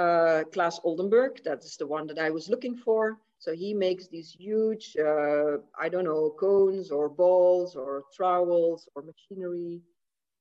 [0.00, 3.18] Uh, Claes Oldenburg, that is the one that I was looking for.
[3.38, 9.02] So he makes these huge, uh, I don't know, cones or balls or trowels or
[9.02, 9.80] machinery,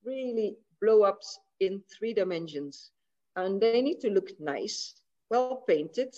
[0.06, 2.92] really blow ups in three dimensions.
[3.36, 4.96] And they need to look nice,
[5.30, 6.14] well painted,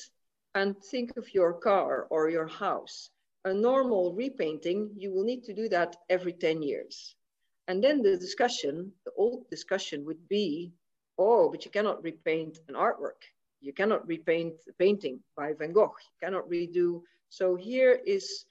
[0.55, 3.09] and think of your car or your house.
[3.45, 7.15] A normal repainting, you will need to do that every 10 years.
[7.67, 10.71] And then the discussion, the old discussion would be,
[11.21, 13.21] oh, but you cannot repaint an artwork.
[13.61, 15.93] You cannot repaint a painting by Van Gogh.
[15.93, 17.01] You cannot redo.
[17.29, 18.45] So here is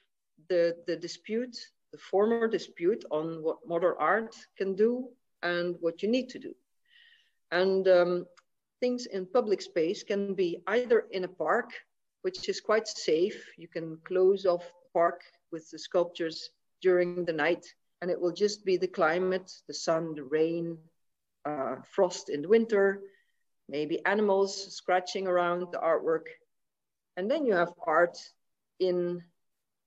[0.48, 1.56] the, the dispute,
[1.92, 5.08] the former dispute on what modern art can do
[5.42, 6.54] and what you need to do.
[7.50, 8.26] And um,
[8.78, 11.70] things in public space can be either in a park,
[12.22, 13.44] which is quite safe.
[13.56, 16.50] You can close off the park with the sculptures
[16.80, 17.66] during the night
[18.00, 20.78] and it will just be the climate, the sun, the rain,
[21.44, 23.02] uh, frost in the winter,
[23.68, 26.26] maybe animals scratching around the artwork.
[27.16, 28.18] And then you have art
[28.78, 29.22] in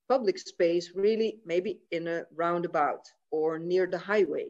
[0.09, 4.47] public space, really maybe in a roundabout or near the highway.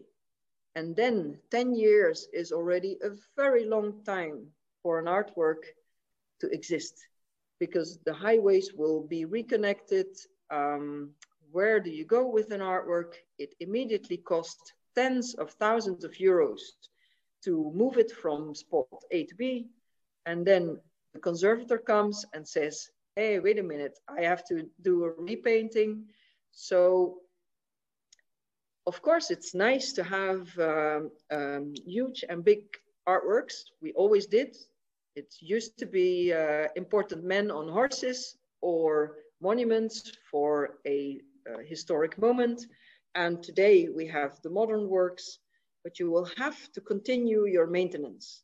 [0.76, 4.48] And then 10 years is already a very long time
[4.82, 5.64] for an artwork
[6.42, 6.96] to exist
[7.60, 10.08] because the highways will be reconnected.
[10.50, 11.12] Um,
[11.52, 13.14] where do you go with an artwork?
[13.38, 16.62] It immediately costs tens of thousands of euros
[17.46, 19.68] to move it from spot A to B.
[20.26, 20.80] And then
[21.14, 26.06] the conservator comes and says, hey, wait a minute, I have to do a repainting.
[26.52, 27.18] So
[28.86, 32.64] of course, it's nice to have um, um, huge and big
[33.08, 33.64] artworks.
[33.82, 34.58] We always did.
[35.16, 42.18] It used to be uh, important men on horses or monuments for a, a historic
[42.18, 42.66] moment.
[43.16, 45.40] And today we have the modern works,
[45.84, 48.44] but you will have to continue your maintenance,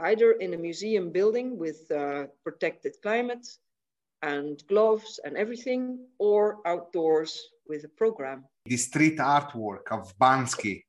[0.00, 3.46] either in a museum building with uh, protected climate
[4.22, 10.84] and gloves and everything, or outdoors with a program the street artwork of Bansky.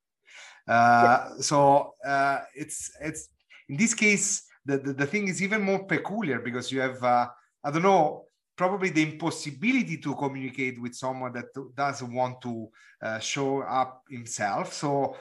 [0.68, 3.30] Uh, so uh, it's it's
[3.70, 7.28] in this case the, the, the thing is even more peculiar because you have uh,
[7.64, 8.26] I don't know
[8.56, 11.46] probably the impossibility to communicate with someone that
[11.76, 12.70] doesn't want to
[13.02, 14.74] uh, show up himself.
[14.74, 15.16] So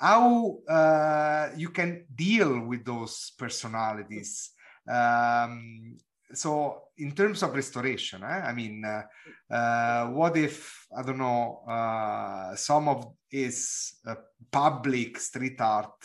[0.00, 4.50] how uh, you can deal with those personalities.
[4.88, 5.96] Um,
[6.32, 9.02] so in terms of restoration eh, i mean uh,
[9.50, 14.14] uh, what if i don't know uh, some of his uh,
[14.50, 15.96] public street art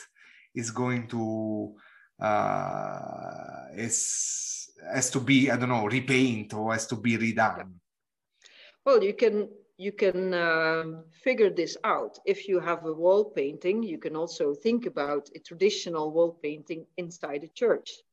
[0.55, 1.75] is going to
[2.21, 7.73] uh, is has to be i don't know repaint or has to be redone?
[8.85, 13.83] Well you can you can um, figure this out if you have a wall painting
[13.83, 18.03] you can also think about a traditional wall painting inside a church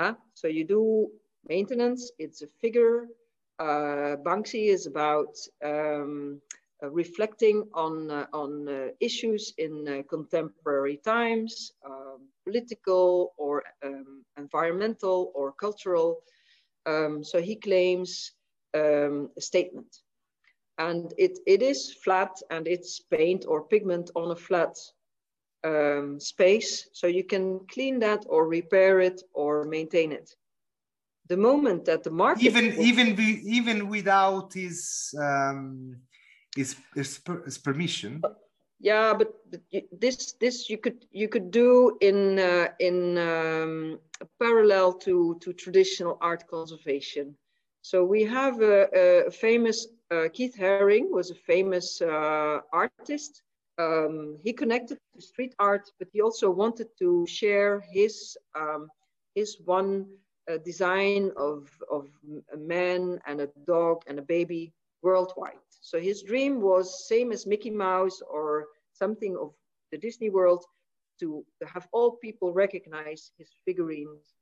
[0.00, 0.14] Huh?
[0.34, 1.10] So you do
[1.48, 3.08] maintenance, it's a figure.
[3.58, 5.34] Uh, Banksy is about
[5.64, 6.40] um,
[6.82, 14.24] uh, reflecting on, uh, on uh, issues in uh, contemporary times, um, political or um,
[14.36, 16.22] environmental or cultural.
[16.86, 18.32] Um, so he claims
[18.74, 19.98] a statement.
[20.78, 24.76] And it, it is flat and it's paint or pigment on a flat
[25.64, 26.88] um, space.
[26.92, 30.34] So you can clean that or repair it or maintain it.
[31.28, 35.96] The moment that the market even even be, even without his um
[36.56, 38.22] his, his, his permission.
[38.80, 39.60] Yeah but, but,
[40.00, 43.98] this this you could you could do in uh, in um,
[44.40, 47.36] parallel to to traditional art conservation.
[47.82, 53.42] So we have a, a famous uh, keith haring was a famous uh, artist
[53.78, 58.88] um, he connected to street art, but he also wanted to share his um,
[59.34, 60.06] his one
[60.50, 62.08] uh, design of of
[62.52, 65.62] a man and a dog and a baby worldwide.
[65.80, 69.52] So his dream was same as Mickey Mouse or something of
[69.92, 70.64] the Disney world
[71.20, 74.34] to, have all people recognize his figurines.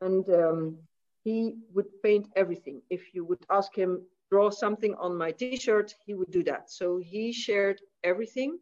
[0.00, 0.76] And um,
[1.22, 2.82] he would paint everything.
[2.90, 6.70] If you would ask him, draw something on my t-shirt, he would do that.
[6.70, 8.58] So he shared everything.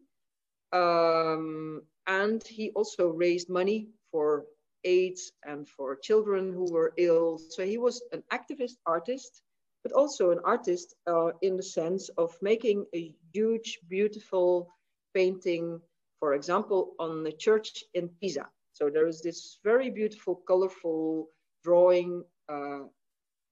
[0.71, 4.45] Um, and he also raised money for
[4.83, 7.37] AIDS and for children who were ill.
[7.37, 9.41] So he was an activist artist,
[9.83, 14.69] but also an artist uh, in the sense of making a huge, beautiful
[15.13, 15.79] painting,
[16.19, 18.47] for example, on the church in Pisa.
[18.73, 21.29] So there is this very beautiful, colorful
[21.63, 22.23] drawing.
[22.49, 22.85] Uh,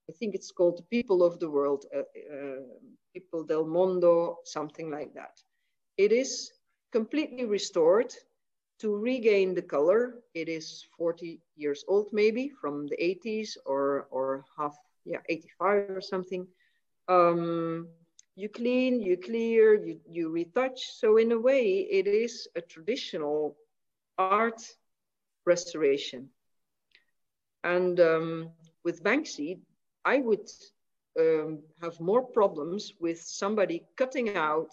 [0.09, 2.61] I think it's called People of the World, uh, uh,
[3.13, 5.41] People del Mondo, something like that.
[5.97, 6.51] It is
[6.91, 8.13] completely restored
[8.79, 10.15] to regain the color.
[10.33, 14.75] It is 40 years old, maybe from the 80s or, or half,
[15.05, 16.47] yeah, 85 or something.
[17.07, 17.87] Um,
[18.35, 20.91] you clean, you clear, you, you retouch.
[20.93, 23.55] So in a way, it is a traditional
[24.17, 24.61] art
[25.45, 26.29] restoration.
[27.63, 28.49] And um,
[28.83, 29.59] with Banksy,
[30.05, 30.49] I would
[31.19, 34.71] um, have more problems with somebody cutting out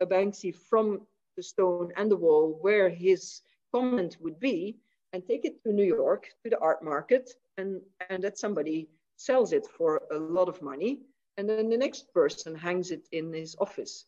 [0.00, 1.06] a Banksy from
[1.36, 4.76] the stone and the wall where his comment would be
[5.12, 9.52] and take it to New York to the art market and, and that somebody sells
[9.52, 11.00] it for a lot of money
[11.36, 14.06] and then the next person hangs it in his office.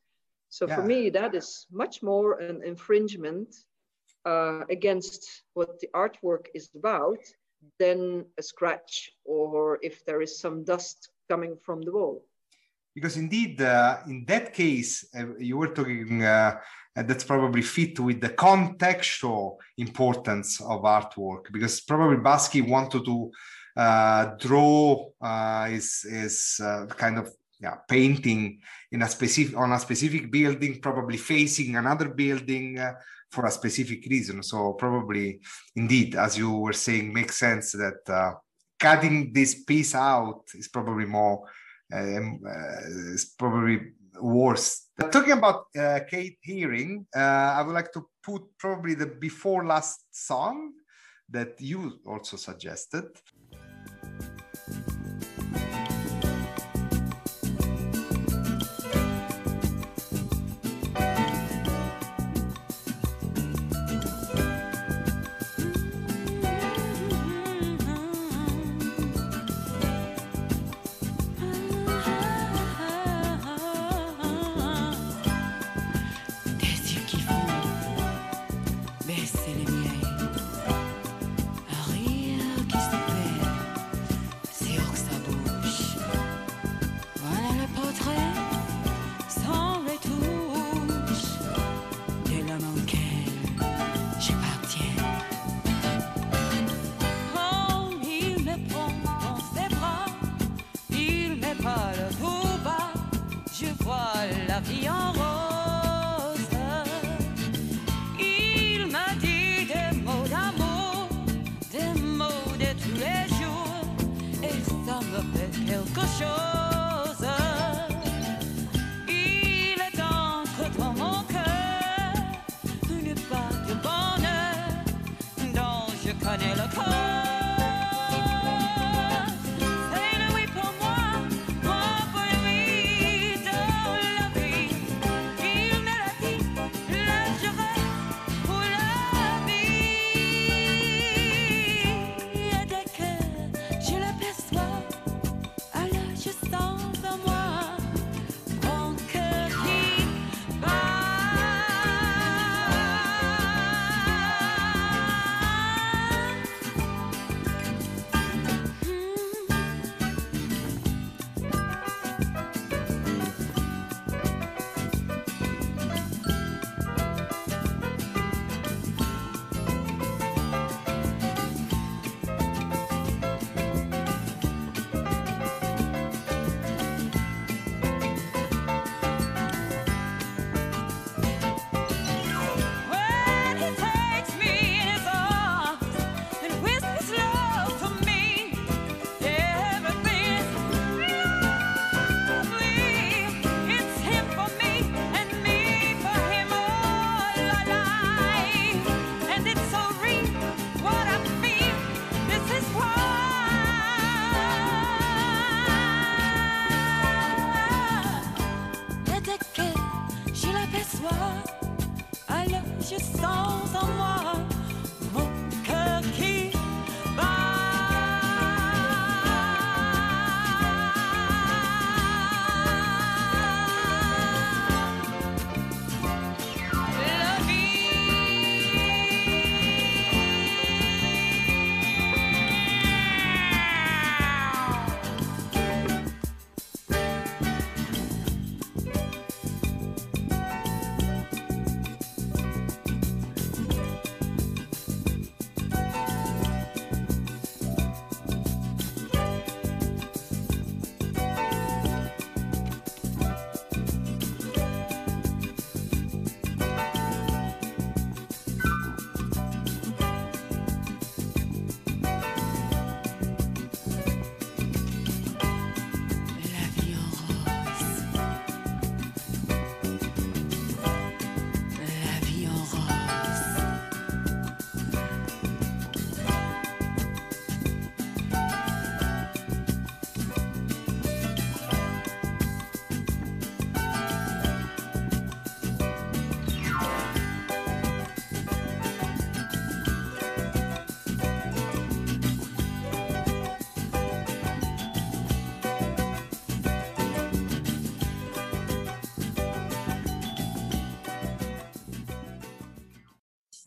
[0.49, 0.77] So yeah.
[0.77, 3.55] for me, that is much more an infringement
[4.27, 7.21] uh, against what the artwork is about
[7.79, 12.25] than a scratch or if there is some dust coming from the wall.
[12.95, 16.61] Because indeed, uh, in that case, uh, you were talking, uh,
[16.95, 23.33] that's probably fit with the contextual importance of artwork, because probably Basquiat wanted to
[23.77, 28.61] uh, draw uh, is is uh, kind of yeah painting
[28.91, 32.93] in a specific on a specific building, probably facing another building uh,
[33.33, 34.43] for a specific reason.
[34.43, 35.41] So probably
[35.75, 38.35] indeed, as you were saying, makes sense that uh,
[38.79, 41.49] cutting this piece out is probably more
[41.93, 44.89] um, uh, is probably worse.
[45.11, 45.67] Talking about
[46.11, 50.73] Keith Haring, I would like to put probably the before last song
[51.29, 53.05] that you also suggested.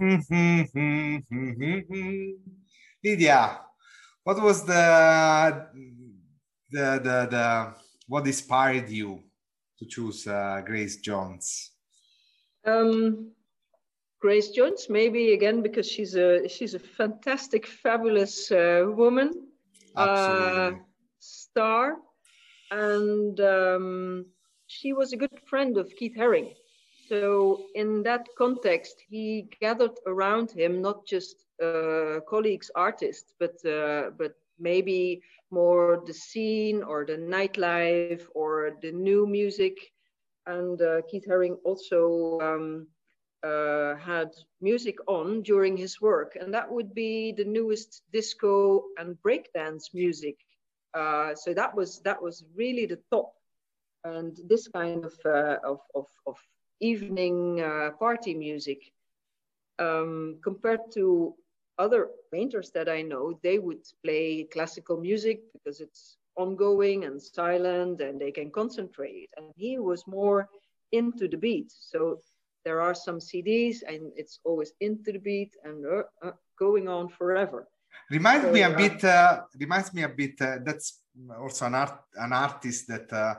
[3.04, 3.60] Lydia,
[4.24, 5.68] what was the,
[6.72, 7.74] the, the, the,
[8.08, 9.22] what inspired you
[9.80, 11.72] to choose uh, Grace Jones?
[12.66, 13.32] Um,
[14.20, 19.32] Grace Jones, maybe again because she's a she's a fantastic, fabulous uh, woman,
[19.96, 20.72] uh,
[21.20, 21.98] star,
[22.72, 24.26] and um,
[24.68, 26.56] she was a good friend of Keith Haring.
[27.10, 34.12] So in that context, he gathered around him not just uh, colleagues, artists, but uh,
[34.18, 39.78] but maybe more the scene or the nightlife or the new music.
[40.48, 42.88] And uh, Keith Haring also um,
[43.44, 44.30] uh, had
[44.62, 50.36] music on during his work, and that would be the newest disco and breakdance music.
[50.94, 53.34] Uh, so that was that was really the top.
[54.04, 56.38] And this kind of uh, of, of, of
[56.80, 58.92] evening uh, party music.
[59.78, 61.36] Um, compared to
[61.78, 68.02] other painters that I know, they would play classical music because it's ongoing and silent
[68.02, 69.30] and they can concentrate.
[69.38, 70.50] And he was more
[70.92, 71.72] into the beat.
[71.72, 72.20] So
[72.64, 77.10] there are some CDs and it's always into the beat and uh, uh, going on
[77.10, 77.68] forever.
[78.10, 79.04] Reminds so, me a uh, bit.
[79.04, 80.42] Uh, reminds me a bit.
[80.42, 81.02] Uh, that's
[81.40, 83.36] also an art, an artist that uh,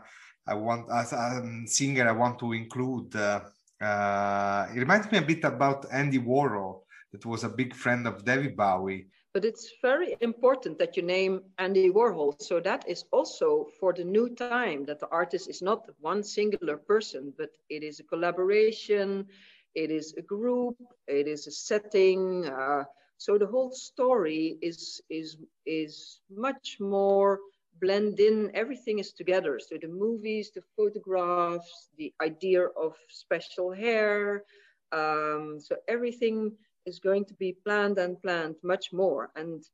[0.47, 3.15] I want as a singer I want to include.
[3.15, 3.41] Uh,
[3.81, 6.81] uh, it reminds me a bit about Andy Warhol,
[7.13, 9.07] that was a big friend of David Bowie.
[9.33, 12.41] But it's very important that you name Andy Warhol.
[12.41, 16.79] So that is also for the new time that the artist is not one singular
[16.79, 19.27] person, but it is a collaboration,
[19.75, 20.77] it is a group,
[21.07, 22.47] it is a setting.
[22.47, 22.85] Uh,
[23.19, 25.37] so the whole story is is
[25.67, 27.41] is much more
[27.81, 29.59] blend in, everything is together.
[29.59, 34.45] So the movies, the photographs, the idea of special hair.
[34.93, 36.53] Um, so everything
[36.85, 39.31] is going to be planned and planned much more.
[39.37, 39.65] And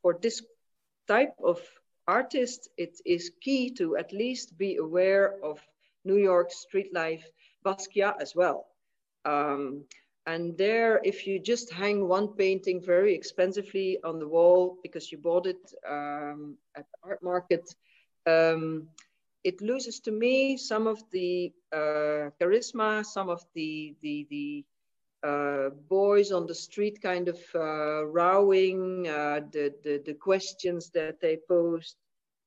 [0.00, 0.42] for this
[1.06, 1.60] type of
[2.06, 5.60] artist, it is key to at least be aware of
[6.04, 7.24] New York street life,
[7.64, 8.66] Basquiat as well.
[9.24, 9.84] Um,
[10.26, 15.18] and there, if you just hang one painting very expensively on the wall because you
[15.18, 17.74] bought it um, at the art market,
[18.26, 18.88] um,
[19.44, 24.64] it loses to me some of the uh, charisma, some of the the the
[25.26, 31.20] uh, boys on the street kind of uh, rowing, uh, the, the the questions that
[31.20, 31.96] they posed,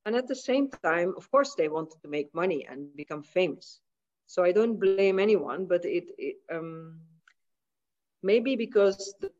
[0.06, 3.80] and at the same time, of course, they wanted to make money and become famous.
[4.26, 6.96] So I don't blame anyone, but it, it um,
[8.22, 9.30] maybe because the,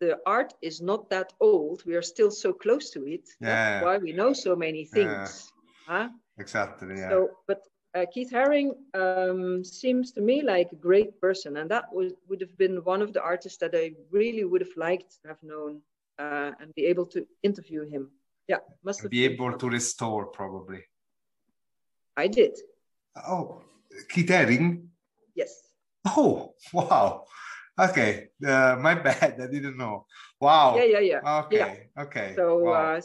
[0.00, 3.28] the art is not that old, we are still so close to it.
[3.40, 3.48] Yeah.
[3.48, 5.52] That's why we know so many things.
[5.88, 5.94] Yeah.
[5.94, 6.08] Huh?
[6.38, 6.96] Exactly.
[6.96, 7.10] Yeah.
[7.10, 7.60] So, but
[7.94, 12.40] uh, Keith Haring um, seems to me like a great person, and that would, would
[12.40, 15.82] have been one of the artists that I really would have liked to have known
[16.18, 18.10] uh, and be able to interview him.
[18.48, 20.82] Yeah, must have be able to restore probably.
[22.16, 22.58] I did.
[23.16, 23.62] Oh,
[24.08, 24.86] Keith Haring.
[25.34, 25.52] Yes.
[26.04, 27.24] Oh wow!
[27.80, 29.40] Okay, uh, my bad.
[29.40, 30.06] I didn't know.
[30.40, 30.76] Wow.
[30.76, 31.40] Yeah, yeah, yeah.
[31.44, 32.02] Okay, yeah.
[32.02, 32.32] okay.
[32.36, 32.96] So, wow.
[32.96, 33.00] uh,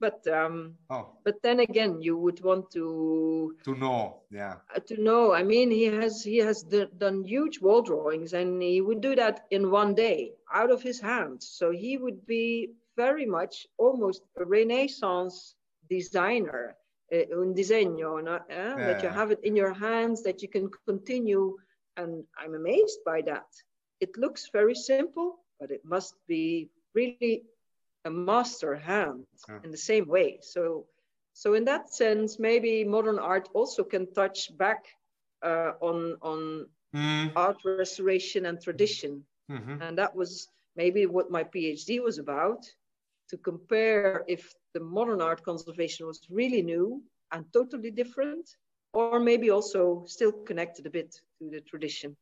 [0.00, 1.18] but um, oh.
[1.24, 4.56] but then again, you would want to to know, yeah.
[4.74, 5.32] Uh, to know.
[5.32, 9.46] I mean, he has he has done huge wall drawings, and he would do that
[9.50, 11.50] in one day out of his hands.
[11.52, 15.54] So he would be very much almost a Renaissance
[15.88, 16.76] designer,
[17.12, 18.76] uh, un disegno, uh, yeah.
[18.76, 21.56] that you have it in your hands, that you can continue.
[21.96, 23.46] And I'm amazed by that
[24.00, 27.44] it looks very simple, but it must be really
[28.04, 29.58] a master hand yeah.
[29.64, 30.38] in the same way.
[30.42, 30.86] So,
[31.34, 34.86] so in that sense, maybe modern art also can touch back
[35.42, 37.32] uh, on on mm.
[37.36, 39.82] art restoration and tradition, mm-hmm.
[39.82, 42.64] and that was maybe what my PhD was about
[43.28, 48.56] to compare if the modern art conservation was really new and totally different,
[48.92, 52.16] or maybe also still connected a bit to the tradition.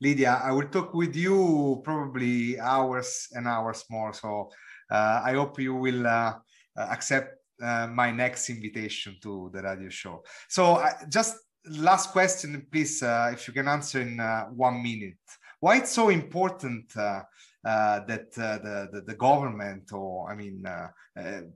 [0.00, 4.14] Lydia, I will talk with you probably hours and hours more.
[4.14, 4.50] So
[4.90, 6.34] uh, I hope you will uh,
[6.76, 10.22] accept uh, my next invitation to the radio show.
[10.48, 11.36] So just
[11.68, 15.18] last question, please, uh, if you can answer in uh, one minute.
[15.60, 17.22] Why it's so important uh,
[17.62, 20.64] that the, the, the, government or, I mean,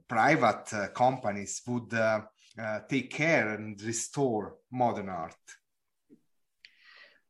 [0.06, 1.90] private companies would
[2.86, 5.34] take care and restore modern art?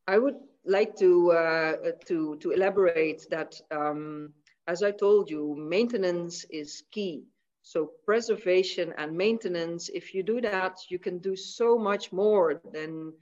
[0.09, 0.35] I would
[0.67, 4.33] like to, uh, to, to elaborate that, um,
[4.67, 7.25] as I told you, maintenance is key.
[7.62, 13.12] So preservation and maintenance, if you do that, you can do so much more than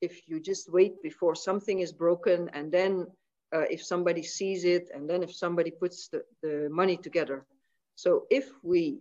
[0.00, 3.06] if you just wait before something is broken and then
[3.54, 7.46] uh, if somebody sees it and then if somebody puts the, the money together.
[7.94, 8.98] So if we,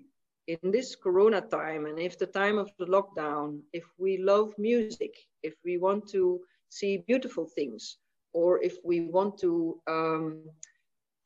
[0.47, 5.15] in this Corona time and if the time of the lockdown, if we love music,
[5.41, 6.41] if we want to
[6.71, 7.97] see beautiful things,
[8.33, 10.43] or if we want to um,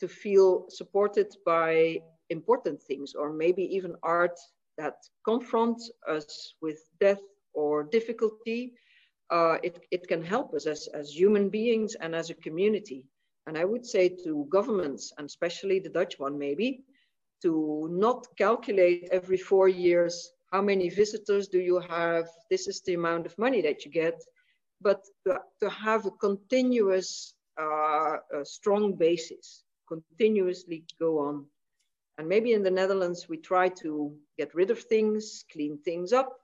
[0.01, 4.37] to feel supported by important things, or maybe even art
[4.77, 7.21] that confronts us with death
[7.53, 8.73] or difficulty,
[9.31, 13.05] uh, it, it can help us as, as human beings and as a community.
[13.47, 16.83] And I would say to governments, and especially the Dutch one maybe,
[17.43, 22.95] to not calculate every four years how many visitors do you have, this is the
[22.95, 24.21] amount of money that you get,
[24.82, 31.45] but to, to have a continuous, uh, a strong basis, continuously go on.
[32.17, 36.38] And maybe in the Netherlands, we try to get rid of things, clean things up.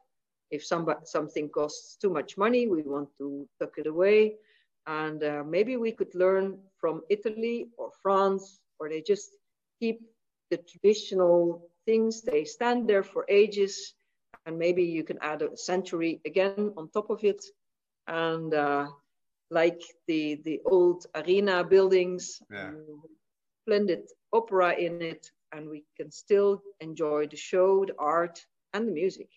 [0.49, 4.35] If somebody, something costs too much money, we want to tuck it away.
[4.85, 9.29] And uh, maybe we could learn from Italy or France, or they just
[9.79, 10.01] keep
[10.49, 12.21] the traditional things.
[12.21, 13.93] They stand there for ages,
[14.45, 17.45] and maybe you can add a century again on top of it.
[18.07, 18.87] And uh,
[19.49, 22.71] like the, the old arena buildings, Yeah.
[23.63, 28.91] splendid opera in it, and we can still enjoy the show, the art, and the
[28.91, 29.29] music.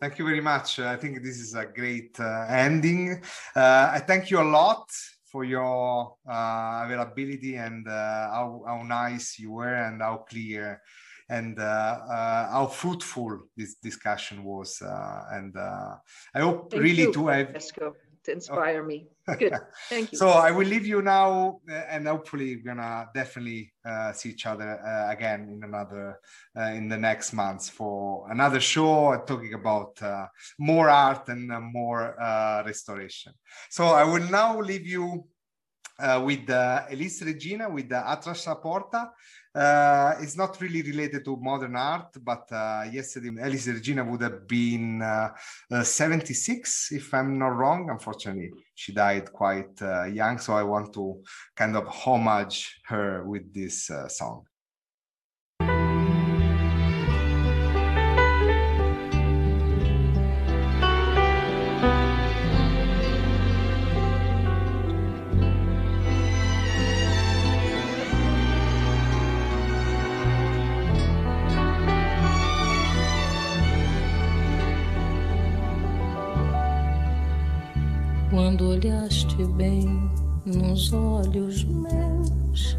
[0.00, 0.78] Thank you very much.
[0.78, 3.20] I think this is a great uh, ending.
[3.56, 4.88] Uh, I thank you a lot
[5.26, 10.80] for your uh, availability and uh, how, how nice you were and how clear
[11.28, 14.80] and uh, uh, how fruitful this discussion was.
[14.80, 15.96] Uh, and uh,
[16.34, 19.08] I hope Thank really you, to have Francesco, to inspire me.
[19.38, 19.52] Good,
[19.88, 20.18] thank you.
[20.18, 24.80] so I will leave you now, and hopefully we're gonna definitely uh, see each other
[24.80, 26.18] uh, again in another
[26.56, 30.26] uh, in the next months for another show talking about uh,
[30.58, 33.32] more art and more uh, restoration.
[33.68, 35.26] So I will now leave you
[35.98, 39.10] uh, with uh, Elis Regina with the Atras Porta.
[39.54, 44.46] Uh, it's not really related to modern art, but uh, yesterday Elis Regina would have
[44.46, 45.30] been uh,
[45.72, 47.90] uh, 76, if I'm not wrong.
[47.90, 51.22] Unfortunately, she died quite uh, young, so I want to
[51.56, 54.47] kind of homage her with this uh, song.
[78.58, 80.10] Quando olhaste bem
[80.44, 82.76] nos olhos meus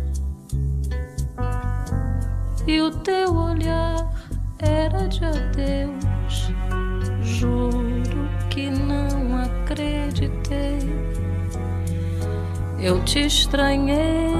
[2.67, 4.13] e o teu olhar
[4.59, 6.51] era de adeus,
[7.21, 10.79] juro que não acreditei.
[12.77, 14.35] Eu te estranhei,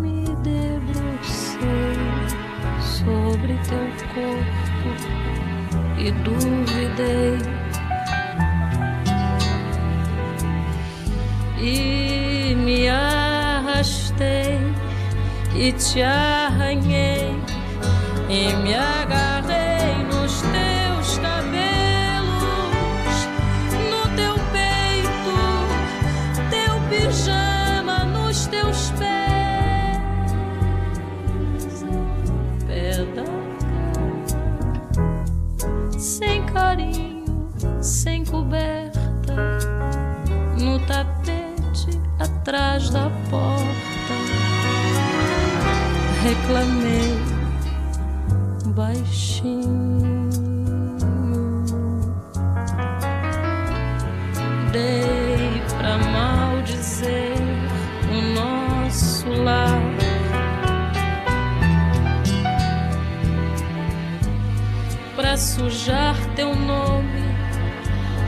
[0.00, 1.60] me debrucei
[2.80, 4.90] sobre teu corpo
[5.96, 7.63] e duvidei.
[11.66, 14.58] E me arrastei
[15.56, 17.34] e te arranhei
[18.28, 22.34] e me agarrei nos teus cabelos,
[23.90, 25.36] no teu peito,
[26.50, 29.94] teu pijama nos teus pés,
[32.66, 32.92] pé
[35.98, 37.48] sem carinho,
[37.80, 38.73] sem coberta
[42.54, 44.14] atrás da porta.
[46.22, 47.18] Reclamei
[48.76, 50.28] baixinho.
[54.70, 57.34] Dei pra maldizer
[58.08, 59.82] o nosso lar.
[65.16, 67.24] Pra sujar teu nome,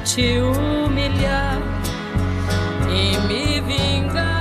[0.05, 1.76] te humilhar
[2.97, 4.36] e me vingar.